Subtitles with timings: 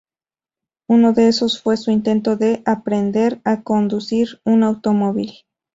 [0.89, 5.45] Uno de esos fue su intento de aprender a conducir un automóvil.